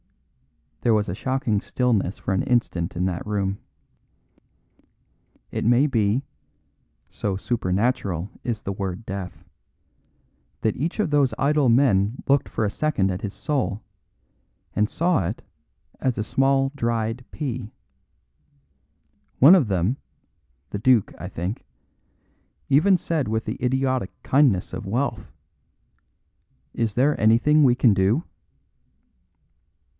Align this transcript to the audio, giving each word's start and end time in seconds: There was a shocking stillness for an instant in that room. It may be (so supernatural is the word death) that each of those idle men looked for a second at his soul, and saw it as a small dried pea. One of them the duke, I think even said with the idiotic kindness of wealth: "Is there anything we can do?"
There 0.81 0.95
was 0.95 1.07
a 1.07 1.13
shocking 1.13 1.61
stillness 1.61 2.17
for 2.17 2.33
an 2.33 2.41
instant 2.41 2.95
in 2.95 3.05
that 3.05 3.23
room. 3.23 3.59
It 5.51 5.63
may 5.63 5.85
be 5.85 6.23
(so 7.07 7.37
supernatural 7.37 8.31
is 8.43 8.63
the 8.63 8.71
word 8.73 9.05
death) 9.05 9.43
that 10.61 10.75
each 10.75 10.99
of 10.99 11.11
those 11.11 11.35
idle 11.37 11.69
men 11.69 12.23
looked 12.27 12.49
for 12.49 12.65
a 12.65 12.71
second 12.71 13.11
at 13.11 13.21
his 13.21 13.35
soul, 13.35 13.83
and 14.75 14.89
saw 14.89 15.27
it 15.27 15.43
as 15.99 16.17
a 16.17 16.23
small 16.23 16.71
dried 16.75 17.23
pea. 17.29 17.69
One 19.37 19.53
of 19.53 19.67
them 19.67 19.97
the 20.71 20.79
duke, 20.79 21.13
I 21.19 21.27
think 21.29 21.63
even 22.69 22.97
said 22.97 23.27
with 23.27 23.45
the 23.45 23.63
idiotic 23.63 24.09
kindness 24.23 24.73
of 24.73 24.87
wealth: 24.87 25.31
"Is 26.73 26.95
there 26.95 27.21
anything 27.21 27.63
we 27.63 27.75
can 27.75 27.93
do?" 27.93 28.23